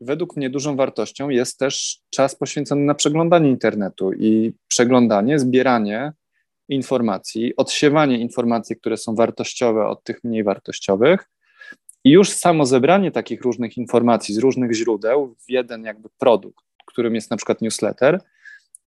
[0.00, 6.12] według mnie dużą wartością jest też czas poświęcony na przeglądanie internetu i przeglądanie, zbieranie
[6.68, 11.30] informacji, odsiewanie informacji, które są wartościowe od tych mniej wartościowych.
[12.04, 17.14] I już samo zebranie takich różnych informacji z różnych źródeł w jeden jakby produkt, którym
[17.14, 18.20] jest na przykład newsletter,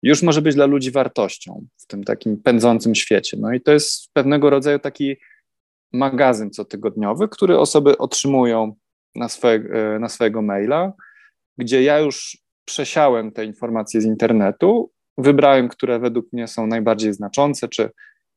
[0.03, 3.37] już może być dla ludzi wartością w tym takim pędzącym świecie.
[3.39, 5.17] No i to jest pewnego rodzaju taki
[5.93, 8.75] magazyn cotygodniowy, który osoby otrzymują
[9.15, 10.93] na, swoje, e, na swojego maila,
[11.57, 17.67] gdzie ja już przesiałem te informacje z internetu, wybrałem, które według mnie są najbardziej znaczące
[17.67, 17.89] czy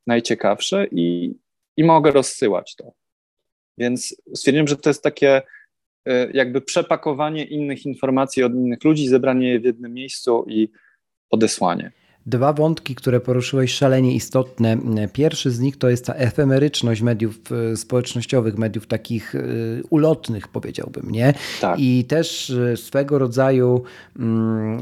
[0.06, 1.34] najciekawsze i,
[1.76, 2.92] i mogę rozsyłać to.
[3.78, 5.42] Więc stwierdziłem, że to jest takie
[6.06, 10.68] e, jakby przepakowanie innych informacji od innych ludzi, zebranie je w jednym miejscu i
[11.32, 11.92] odesłanie.
[12.26, 14.76] Dwa wątki, które poruszyłeś, szalenie istotne.
[15.12, 17.38] Pierwszy z nich to jest ta efemeryczność mediów
[17.72, 19.38] e, społecznościowych, mediów takich e,
[19.90, 21.34] ulotnych, powiedziałbym, nie?
[21.60, 21.78] Tak.
[21.78, 23.82] I też e, swego rodzaju
[24.18, 24.80] mm,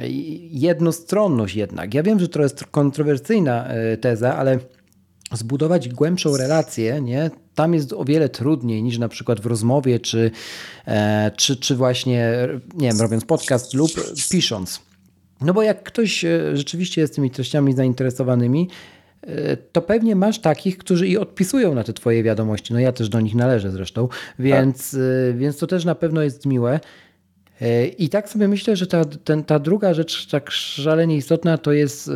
[0.51, 1.95] jednostronność jednak.
[1.95, 3.69] Ja wiem, że to jest kontrowersyjna
[4.01, 4.59] teza, ale
[5.33, 7.31] zbudować głębszą relację, nie?
[7.55, 10.31] tam jest o wiele trudniej niż na przykład w rozmowie, czy,
[11.37, 13.91] czy, czy właśnie, nie wiem, robiąc podcast lub
[14.31, 14.81] pisząc.
[15.41, 18.69] No bo jak ktoś e, rzeczywiście jest tymi treściami zainteresowanymi,
[19.23, 22.73] e, to pewnie masz takich, którzy i odpisują na te twoje wiadomości.
[22.73, 25.39] No ja też do nich należę zresztą, więc, tak.
[25.39, 26.81] więc to też na pewno jest miłe.
[27.99, 32.11] I tak sobie myślę, że ta, ten, ta druga rzecz, tak szalenie istotna, to jest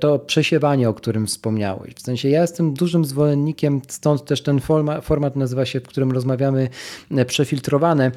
[0.00, 1.94] to przesiewanie, o którym wspomniałeś.
[1.94, 6.12] W sensie ja jestem dużym zwolennikiem, stąd też ten forma, format nazywa się, w którym
[6.12, 6.68] rozmawiamy,
[7.26, 8.10] przefiltrowane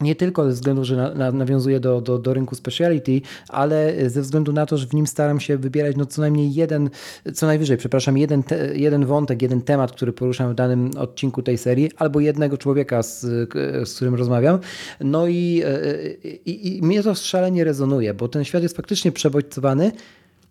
[0.00, 4.22] nie tylko ze względu, że na, na, nawiązuje do, do, do, rynku speciality, ale ze
[4.22, 6.90] względu na to, że w nim staram się wybierać no co najmniej jeden,
[7.34, 11.58] co najwyżej, przepraszam, jeden, te, jeden wątek, jeden temat, który poruszam w danym odcinku tej
[11.58, 13.20] serii, albo jednego człowieka, z,
[13.88, 14.58] z którym rozmawiam.
[15.00, 15.62] No i,
[16.46, 19.92] i, i mnie to szalenie rezonuje, bo ten świat jest faktycznie przebodźcowany.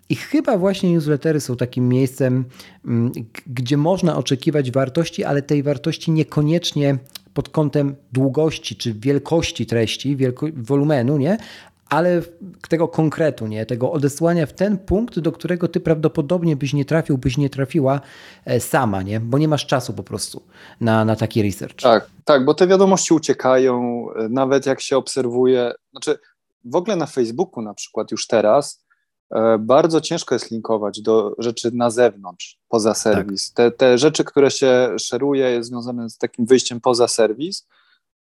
[0.10, 2.46] I chyba właśnie newslettery są takim miejscem,
[2.86, 3.12] mm,
[3.48, 6.98] gdzie można oczekiwać wartości, ale tej wartości niekoniecznie
[7.38, 11.38] pod kątem długości czy wielkości treści, wielko, wolumenu, nie?
[11.90, 12.22] ale
[12.70, 13.66] tego konkretu, nie?
[13.66, 18.02] tego odesłania w ten punkt, do którego ty prawdopodobnie byś nie trafił, byś nie trafiła
[18.46, 19.20] e, sama, nie?
[19.20, 20.44] bo nie masz czasu po prostu
[20.82, 21.76] na, na taki research.
[21.76, 26.20] Tak, tak, bo te wiadomości uciekają, e, nawet jak się obserwuje, znaczy
[26.66, 28.86] w ogóle na Facebooku na przykład już teraz
[29.60, 32.98] bardzo ciężko jest linkować do rzeczy na zewnątrz, poza tak.
[32.98, 33.54] serwis.
[33.54, 33.74] Tak.
[33.74, 37.68] Te, te rzeczy, które się szeruje, związane z takim wyjściem poza serwis,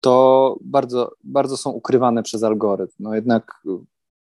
[0.01, 2.93] to bardzo, bardzo są ukrywane przez algorytm.
[2.99, 3.61] No jednak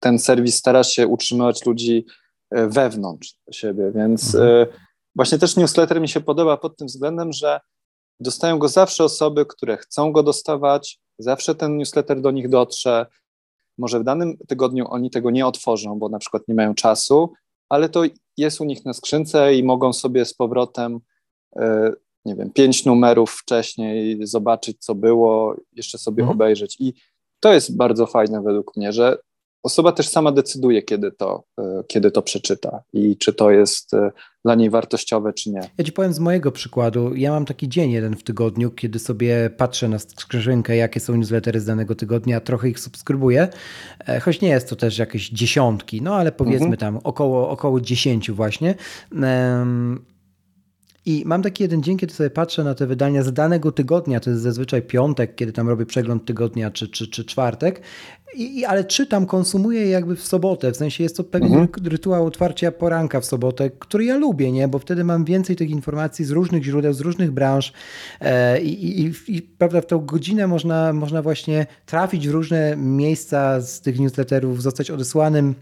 [0.00, 2.06] ten serwis stara się utrzymywać ludzi
[2.50, 4.52] e, wewnątrz siebie, więc mhm.
[4.52, 4.66] E,
[5.16, 7.60] właśnie też newsletter mi się podoba pod tym względem, że
[8.20, 13.06] dostają go zawsze osoby, które chcą go dostawać, zawsze ten newsletter do nich dotrze,
[13.78, 17.32] może w danym tygodniu oni tego nie otworzą, bo na przykład nie mają czasu,
[17.68, 18.02] ale to
[18.36, 21.00] jest u nich na skrzynce i mogą sobie z powrotem,
[21.56, 21.92] e,
[22.24, 26.36] nie wiem, pięć numerów wcześniej zobaczyć, co było, jeszcze sobie mhm.
[26.36, 26.76] obejrzeć.
[26.80, 26.94] I
[27.40, 29.18] to jest bardzo fajne według mnie, że
[29.62, 34.10] osoba też sama decyduje, kiedy to, e, kiedy to przeczyta i czy to jest e,
[34.44, 35.60] dla niej wartościowe, czy nie.
[35.78, 37.14] Ja ci powiem z mojego przykładu.
[37.14, 41.60] Ja mam taki dzień jeden w tygodniu, kiedy sobie patrzę na skrzynkę, jakie są newslettery
[41.60, 43.48] z danego tygodnia, trochę ich subskrybuję,
[44.08, 46.76] e, choć nie jest to też jakieś dziesiątki, no ale powiedzmy mhm.
[46.76, 48.74] tam około, około dziesięciu właśnie.
[51.06, 54.30] I mam taki jeden dzień, kiedy sobie patrzę na te wydania z danego tygodnia, to
[54.30, 57.82] jest zazwyczaj piątek, kiedy tam robię przegląd tygodnia, czy, czy, czy czwartek,
[58.34, 61.86] I, ale czytam, konsumuję jakby w sobotę, w sensie jest to pewien mhm.
[61.86, 64.68] rytuał otwarcia poranka w sobotę, który ja lubię, nie?
[64.68, 67.72] bo wtedy mam więcej tych informacji z różnych źródeł, z różnych branż
[68.20, 73.60] e, i, i, i prawda, w tą godzinę można, można właśnie trafić w różne miejsca
[73.60, 75.54] z tych newsletterów, zostać odesłanym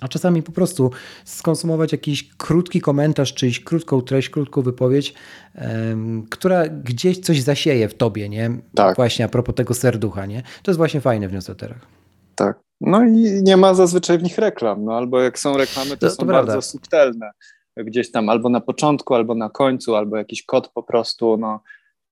[0.00, 0.90] a czasami po prostu
[1.24, 5.14] skonsumować jakiś krótki komentarz, czyś krótką treść, krótką wypowiedź,
[5.54, 8.50] um, która gdzieś coś zasieje w tobie, nie?
[8.74, 8.96] Tak.
[8.96, 10.42] Właśnie a propos tego serducha, nie?
[10.62, 11.99] To jest właśnie fajne w newsletterach.
[12.40, 12.60] Tak.
[12.80, 16.10] No i nie ma zazwyczaj w nich reklam, no albo jak są reklamy, to, to
[16.10, 17.30] są to bardzo subtelne.
[17.76, 21.60] Gdzieś tam albo na początku, albo na końcu, albo jakiś kod po prostu, no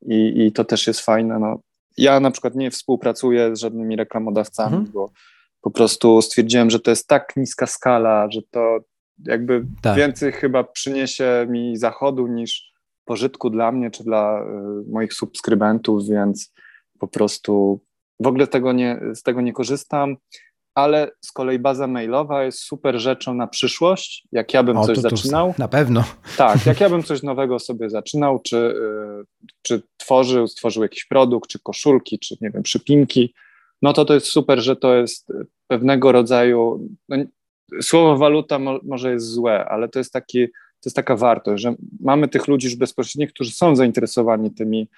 [0.02, 1.58] i, i to też jest fajne, no.
[1.96, 4.92] Ja na przykład nie współpracuję z żadnymi reklamodawcami, mhm.
[4.92, 5.10] bo
[5.60, 8.78] po prostu stwierdziłem, że to jest tak niska skala, że to
[9.26, 9.96] jakby tak.
[9.96, 12.72] więcej chyba przyniesie mi zachodu niż
[13.04, 16.52] pożytku dla mnie czy dla y, moich subskrybentów, więc
[16.98, 17.80] po prostu
[18.20, 20.16] w ogóle tego nie, z tego nie korzystam,
[20.74, 24.96] ale z kolei baza mailowa jest super rzeczą na przyszłość, jak ja bym o, coś
[24.96, 25.54] to, to zaczynał.
[25.58, 26.04] Na pewno.
[26.36, 31.50] Tak, jak ja bym coś nowego sobie zaczynał, czy, y, czy tworzył, stworzył jakiś produkt,
[31.50, 33.34] czy koszulki, czy nie wiem, przypinki,
[33.82, 35.32] no to to jest super, że to jest
[35.66, 37.16] pewnego rodzaju, no,
[37.82, 40.48] słowo waluta mo, może jest złe, ale to jest taki
[40.80, 44.88] to jest taka wartość, że mamy tych ludzi już bezpośrednio, którzy są zainteresowani tymi,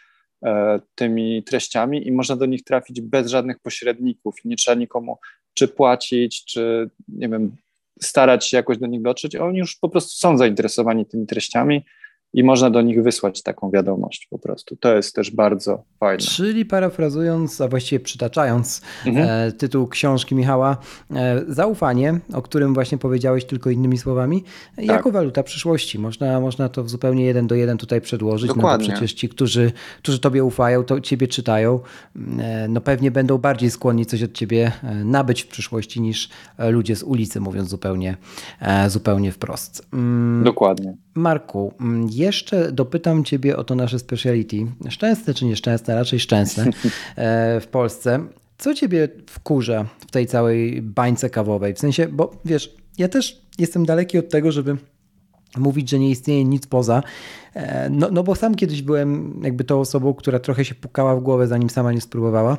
[0.94, 4.34] tymi treściami i można do nich trafić bez żadnych pośredników.
[4.44, 5.18] Nie trzeba nikomu
[5.54, 7.56] czy płacić, czy nie wiem,
[8.02, 9.36] starać się jakoś do nich dotrzeć.
[9.36, 11.84] Oni już po prostu są zainteresowani tymi treściami
[12.34, 14.76] i można do nich wysłać taką wiadomość po prostu.
[14.76, 16.22] To jest też bardzo fajne.
[16.22, 19.28] Czyli parafrazując, a właściwie przytaczając mhm.
[19.48, 20.76] e, tytuł książki Michała,
[21.10, 24.44] e, zaufanie, o którym właśnie powiedziałeś tylko innymi słowami,
[24.76, 24.86] tak.
[24.86, 25.98] jako waluta przyszłości.
[25.98, 28.86] Można, można to w zupełnie jeden do jeden tutaj przedłożyć, Dokładnie.
[28.86, 31.80] no bo przecież ci, którzy, którzy tobie ufają, to ciebie czytają,
[32.38, 34.72] e, no pewnie będą bardziej skłonni coś od ciebie
[35.04, 38.16] nabyć w przyszłości niż ludzie z ulicy, mówiąc zupełnie,
[38.88, 39.86] zupełnie wprost.
[39.92, 40.44] Mm.
[40.44, 40.96] Dokładnie.
[41.14, 44.56] Marku, mm, jeszcze dopytam Ciebie o to nasze speciality.
[44.88, 45.94] Szczęsne czy nieszczęsne?
[45.94, 46.64] Raczej szczęsne
[47.16, 48.20] e, w Polsce.
[48.58, 51.74] Co Ciebie wkurza w tej całej bańce kawowej?
[51.74, 54.76] W sensie, bo wiesz, ja też jestem daleki od tego, żeby
[55.56, 57.02] mówić, że nie istnieje nic poza.
[57.54, 61.20] E, no, no bo sam kiedyś byłem jakby tą osobą, która trochę się pukała w
[61.20, 62.58] głowę, zanim sama nie spróbowała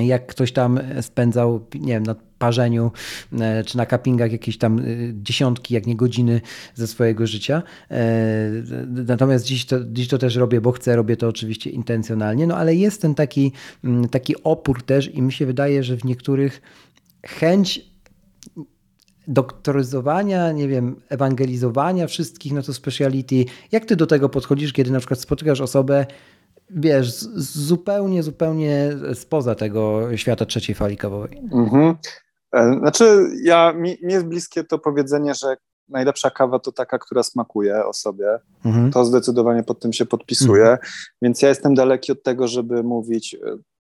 [0.00, 2.92] jak ktoś tam spędzał, nie wiem, na parzeniu
[3.40, 4.82] e, czy na kapingach jakieś tam e,
[5.14, 6.40] dziesiątki, jak nie godziny
[6.74, 7.62] ze swojego życia.
[7.90, 7.96] E,
[9.06, 12.74] natomiast dziś to, dziś to też robię, bo chcę, robię to oczywiście intencjonalnie, no ale
[12.74, 13.52] jest ten taki,
[13.84, 16.62] mm, taki opór też i mi się wydaje, że w niektórych
[17.26, 17.92] chęć
[19.28, 23.44] doktoryzowania, nie wiem, ewangelizowania wszystkich na to speciality.
[23.72, 26.06] Jak ty do tego podchodzisz, kiedy na przykład spotykasz osobę,
[26.70, 31.38] wiesz, zupełnie, zupełnie spoza tego świata trzeciej fali kawowej.
[31.52, 31.94] Mhm.
[32.54, 35.56] E, znaczy, ja, mi, mi jest bliskie to powiedzenie, że
[35.88, 38.38] najlepsza kawa to taka, która smakuje o sobie.
[38.64, 38.92] Mhm.
[38.92, 40.62] To zdecydowanie pod tym się podpisuje.
[40.62, 40.90] Mhm.
[41.22, 43.38] Więc ja jestem daleki od tego, żeby mówić, e,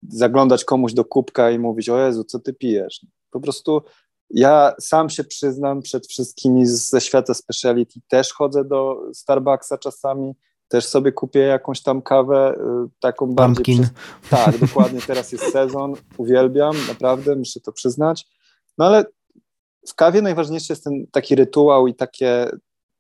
[0.09, 3.07] zaglądać komuś do kubka i mówić: O Jezu, co ty pijesz?
[3.31, 3.83] Po prostu
[4.31, 10.35] ja sam się przyznam przed wszystkimi ze świata speciality, też chodzę do Starbucksa czasami
[10.69, 12.55] też sobie kupię jakąś tam kawę,
[12.87, 13.77] y, taką bardziej...
[13.77, 13.91] Przez...
[14.31, 18.27] Tak, dokładnie, teraz jest sezon, uwielbiam, naprawdę, muszę to przyznać.
[18.81, 19.05] No ale
[19.89, 22.51] w kawie najważniejszy jest ten taki rytuał i takie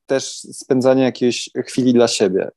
[0.06, 2.50] też spędzanie jakiejś chwili dla siebie.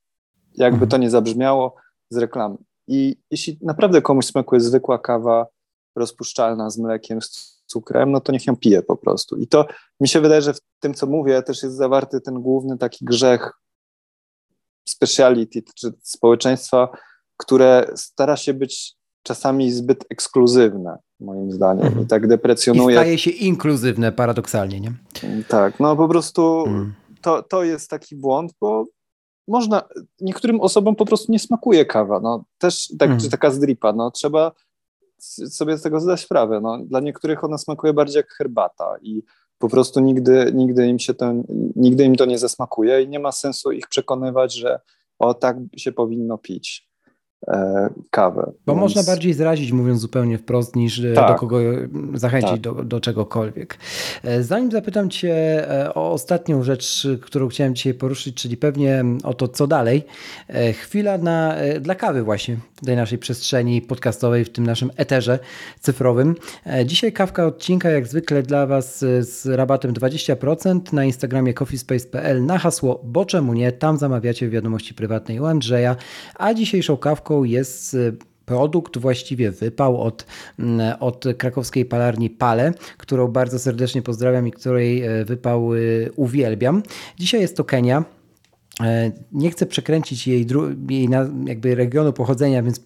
[0.54, 0.90] Jakby mhm.
[0.90, 1.76] to nie zabrzmiało
[2.10, 2.58] z reklamy.
[2.88, 5.48] I jeśli naprawdę komuś smakuje zwykła kawa
[5.96, 9.38] rozpuszczalna z mlekiem, z cukrem, no to niech ją pije po prostu.
[9.38, 9.66] I to
[10.00, 13.52] mi się wydaje, że w tym, co mówię, też jest zawarty ten główny taki grzech
[14.90, 16.90] speciality, czy społeczeństwa,
[17.38, 22.96] które stara się być czasami zbyt ekskluzywne, moim zdaniem, i tak deprecjonuje.
[22.96, 24.94] I staje się inkluzywne paradoksalnie, nie?
[25.48, 26.94] Tak, no po prostu mm.
[27.22, 28.86] to, to jest taki błąd, bo
[29.48, 29.84] można,
[30.22, 33.20] niektórym osobom po prostu nie smakuje kawa, no też tak, mm.
[33.20, 34.52] czy taka zdripa, no trzeba
[35.50, 39.24] sobie z tego zdać sprawę, no dla niektórych ona smakuje bardziej jak herbata i
[39.58, 41.34] po prostu nigdy, nigdy, im się to,
[41.76, 44.80] nigdy im to nie zasmakuje i nie ma sensu ich przekonywać, że
[45.20, 46.93] o tak się powinno pić.
[47.48, 48.52] E, kawę.
[48.66, 48.82] Bo więc...
[48.82, 51.28] można bardziej zrazić, mówiąc zupełnie wprost, niż e, tak.
[51.28, 51.60] do kogo
[52.14, 52.60] zachęcić tak.
[52.60, 53.78] do, do czegokolwiek.
[54.24, 55.34] E, zanim zapytam Cię
[55.96, 60.04] o ostatnią rzecz, którą chciałem dzisiaj poruszyć, czyli pewnie o to, co dalej.
[60.74, 65.40] Chwila na, dla kawy właśnie w tej naszej przestrzeni podcastowej, w tym naszym eterze
[65.80, 66.36] cyfrowym.
[66.86, 73.04] Dzisiaj kawka odcinka jak zwykle dla Was z rabatem 20% na Instagramie coffeespace.pl na hasło
[73.04, 75.96] bo czemu nie, tam zamawiacie wiadomości prywatnej u Andrzeja,
[76.36, 80.26] a dzisiejszą kawką jest y, produkt, właściwie wypał od,
[80.60, 86.84] mm, od krakowskiej palarni Pale, którą bardzo serdecznie pozdrawiam i której y, wypał y, uwielbiam.
[87.20, 88.04] Dzisiaj jest to Kenia.
[88.82, 90.48] E, nie chcę przekręcić jej,
[90.90, 91.10] jej
[91.46, 92.82] jakby regionu pochodzenia, więc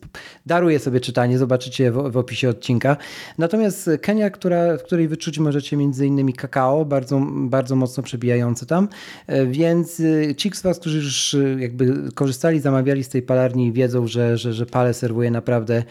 [0.45, 2.97] daruję sobie czytanie, zobaczycie w, w, opisie odcinka.
[3.37, 6.33] Natomiast Kenia, która, w której wyczuć możecie m.in.
[6.33, 8.87] kakao, bardzo, bardzo mocno przebijające tam,
[9.27, 14.07] e, więc e, ci z Was, którzy już jakby korzystali, zamawiali z tej palarni wiedzą,
[14.07, 15.83] że, że, że Pale serwuje naprawdę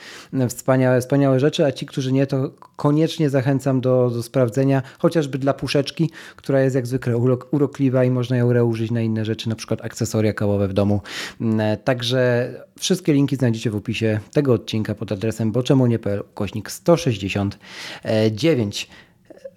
[0.48, 5.54] wspaniałe, wspaniałe rzeczy, a ci, którzy nie, to koniecznie zachęcam do, do sprawdzenia, chociażby dla
[5.54, 7.16] puszeczki, która jest jak zwykle
[7.50, 11.00] urokliwa i można ją reużyć na inne rzeczy, na przykład akcesoria kawowe w domu.
[11.40, 18.88] Mm, także wszystkie linki znajdziecie w opisie tego odcinka pod adresem boczemunie.pl kośnik 169.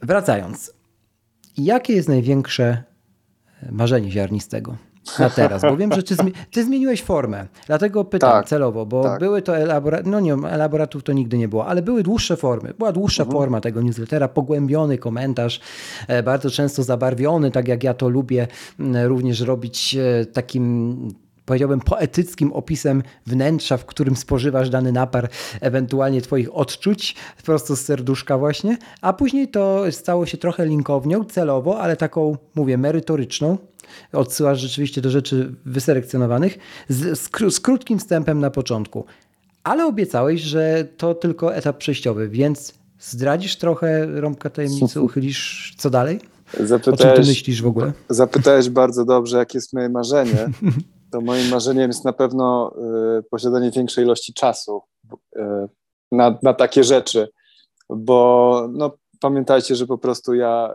[0.01, 0.73] Wracając,
[1.57, 2.83] jakie jest największe
[3.71, 4.88] marzenie ziarnistego?
[5.19, 9.03] Na teraz, bo wiem, że ty, zmi ty zmieniłeś formę, dlatego pytam tak, celowo, bo
[9.03, 9.19] tak.
[9.19, 12.91] były to elaboraty, no nie, elaboratów to nigdy nie było, ale były dłuższe formy, była
[12.91, 13.39] dłuższa mhm.
[13.39, 15.61] forma tego newslettera, pogłębiony komentarz,
[16.07, 18.47] e, bardzo często zabarwiony, tak jak ja to lubię
[19.07, 20.95] również robić e, takim
[21.49, 25.29] powiedziałbym, poetyckim opisem wnętrza, w którym spożywasz dany napar,
[25.61, 31.81] ewentualnie Twoich odczuć, prosto z serduszka właśnie, a później to stało się trochę linkownią, celowo,
[31.81, 33.57] ale taką, mówię, merytoryczną,
[34.13, 36.57] odsyłasz rzeczywiście do rzeczy wyselekcjonowanych,
[36.89, 39.05] z, z, z krótkim wstępem na początku.
[39.63, 46.19] Ale obiecałeś, że to tylko etap przejściowy, więc zdradzisz trochę rąbka tajemnicy, uchylisz co dalej?
[46.59, 47.93] Zapytałeś, o czym ty myślisz w ogóle?
[48.09, 50.49] Zapytałeś bardzo dobrze, jakie jest moje marzenie.
[51.11, 52.73] To moim marzeniem jest na pewno
[53.19, 54.81] y, posiadanie większej ilości czasu
[55.13, 55.39] y,
[56.11, 57.29] na, na takie rzeczy,
[57.89, 60.73] bo no, pamiętajcie, że po prostu ja,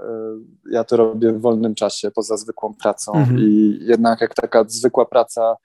[0.68, 3.38] y, ja to robię w wolnym czasie, poza zwykłą pracą mhm.
[3.40, 5.56] i jednak jak taka zwykła praca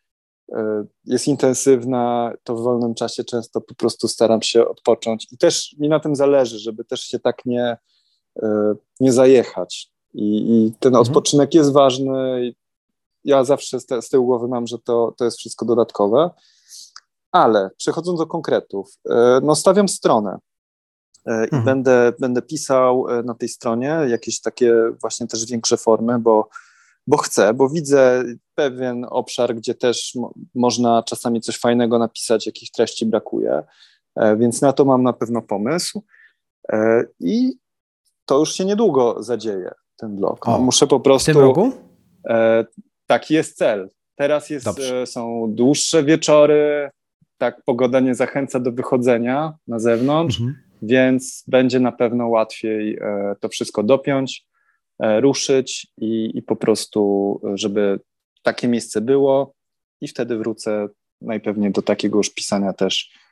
[0.49, 0.55] y,
[1.05, 5.89] jest intensywna, to w wolnym czasie często po prostu staram się odpocząć i też mi
[5.89, 7.77] na tym zależy, żeby też się tak nie,
[8.43, 8.47] y,
[8.99, 9.91] nie zajechać.
[10.13, 11.07] I, i ten mhm.
[11.07, 12.53] odpoczynek jest ważny.
[13.29, 16.29] Ja zawsze z, te, z tyłu głowy mam, że to, to jest wszystko dodatkowe.
[17.31, 18.97] Ale przechodząc do konkretów,
[19.41, 20.39] no stawiam stronę
[21.25, 21.63] E, i mhm.
[21.63, 26.49] będę, będę pisał e, na tej stronie jakieś takie właśnie też większe formy, bo,
[27.07, 28.23] bo chcę, bo widzę
[28.55, 33.63] pewien obszar, gdzie też mo można czasami coś fajnego napisać, jakich treści brakuje,
[34.15, 36.03] e, więc na to mam na pewno pomysł
[37.19, 37.53] i
[38.25, 40.47] to już się niedługo zadzieje, ten blog.
[40.47, 41.31] No, muszę po prostu...
[41.31, 41.71] W tym roku?
[43.09, 43.89] Taki jest cel.
[44.15, 44.67] Teraz jest,
[45.05, 46.89] są dłuższe wieczory,
[47.37, 50.57] tak pogoda nie zachęca do wychodzenia na zewnątrz, mhm.
[50.81, 54.45] więc będzie na pewno łatwiej e, to wszystko dopiąć,
[54.99, 57.99] e, ruszyć i, i po prostu, żeby
[58.41, 59.53] takie miejsce było.
[60.01, 60.87] I wtedy wrócę
[61.21, 63.28] najpewniej do takiego już pisania też E,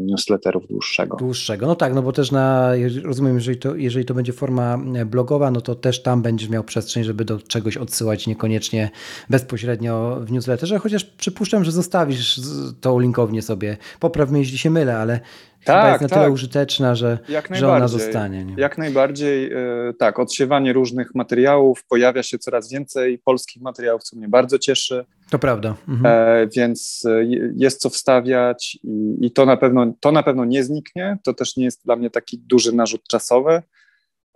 [0.00, 1.16] newsletterów dłuższego.
[1.16, 2.72] Dłuższego, no tak, no bo też na,
[3.04, 6.64] rozumiem, jeżeli to, jeżeli to będzie forma e, blogowa, no to też tam będziesz miał
[6.64, 8.90] przestrzeń, żeby do czegoś odsyłać, niekoniecznie
[9.30, 12.40] bezpośrednio w newsletterze, chociaż przypuszczam, że zostawisz
[12.80, 13.76] tą linkownię sobie.
[14.00, 15.20] Popraw mnie, jeśli się mylę, ale
[15.66, 16.18] tak, jest na tak.
[16.18, 17.18] tyle użyteczna, że,
[17.50, 18.44] że ona zostanie.
[18.44, 18.54] Nie?
[18.58, 19.58] Jak najbardziej, e,
[19.98, 25.04] tak, odsiewanie różnych materiałów, pojawia się coraz więcej polskich materiałów, co mnie bardzo cieszy.
[25.30, 25.74] To prawda.
[25.88, 26.06] Mhm.
[26.06, 27.24] E, więc e,
[27.56, 31.18] jest co wstawiać i, i, to, na pewno, to na pewno nie zniknie.
[31.24, 33.62] To też nie jest dla mnie taki duży narzut czasowy,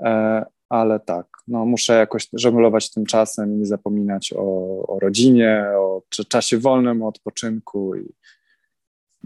[0.00, 4.42] e, ale tak, no, muszę jakoś żonglować tym czasem i nie zapominać o,
[4.86, 8.04] o rodzinie, o czasie wolnym, o odpoczynku i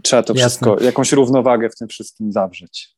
[0.03, 0.49] trzeba to Jasne.
[0.49, 2.95] wszystko, jakąś równowagę w tym wszystkim zawrzeć.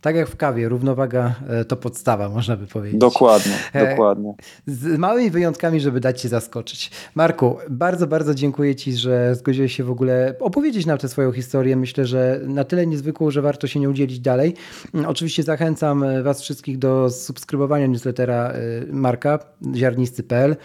[0.00, 3.00] Tak jak w kawie, równowaga e, to podstawa, można by powiedzieć.
[3.00, 4.34] Dokładnie, e, dokładnie.
[4.66, 6.90] Z małymi wyjątkami, żeby dać Cię zaskoczyć.
[7.14, 11.76] Marku, bardzo, bardzo dziękuję Ci, że zgodziłeś się w ogóle opowiedzieć nam tę swoją historię.
[11.76, 14.54] Myślę, że na tyle niezwykłą, że warto się nie udzielić dalej.
[14.94, 18.52] Mm, oczywiście zachęcam e, Was wszystkich do subskrybowania newslettera
[18.92, 19.38] Marka,
[19.74, 20.56] ziarnisty.pl.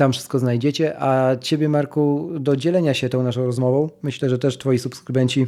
[0.00, 3.90] Tam wszystko znajdziecie, a Ciebie, Marku, do dzielenia się tą naszą rozmową.
[4.02, 5.46] Myślę, że też Twoi subskrybenci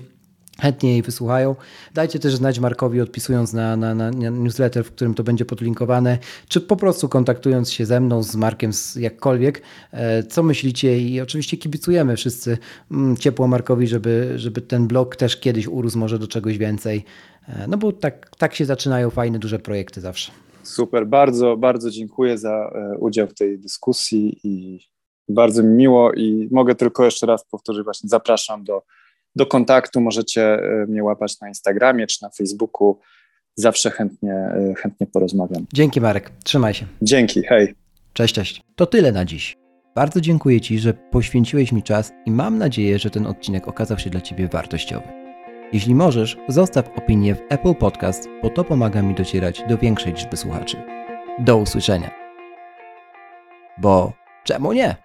[0.61, 1.57] chętnie jej wysłuchają.
[1.94, 6.61] Dajcie też znać Markowi, odpisując na, na, na, newsletter, w którym to będzie podlinkowane, czy
[6.61, 12.16] po prostu kontaktując się ze mną, z Markiem, jakkolwiek, e, co myślicie i oczywiście kibicujemy
[12.16, 12.59] wszyscy
[12.90, 17.05] mm, ciepło Markowi, żeby, żeby ten blog też kiedyś urósł może do czegoś więcej,
[17.48, 20.32] e, no bo tak, tak się zaczynają fajne, duże projekty zawsze.
[20.63, 24.81] Super, bardzo, bardzo dziękuję za e, udział w tej dyskusji i
[25.29, 28.83] bardzo mi miło i mogę tylko jeszcze raz powtórzyć, właśnie zapraszam do
[29.37, 32.99] do kontaktu możecie e, mnie łapać na Instagramie czy na Facebooku.
[33.55, 35.67] Zawsze chętnie, e, chętnie porozmawiam.
[35.73, 36.87] Dzięki Marek, trzymaj się.
[37.03, 37.75] Dzięki, hej.
[38.13, 38.63] Cześć, cześć.
[38.77, 39.57] To tyle na dziś.
[39.95, 44.11] Bardzo dziękuję Ci, że poświęciłeś mi czas i mam nadzieję, że ten odcinek okazał się
[44.11, 45.22] dla Ciebie wartościowy.
[45.73, 50.37] Jeśli możesz, zostaw opinię w Apple Podcast, bo to pomaga mi docierać do większej liczby
[50.37, 50.83] słuchaczy.
[51.39, 52.11] Do usłyszenia.
[53.79, 54.12] Bo
[54.45, 54.97] czemu nie?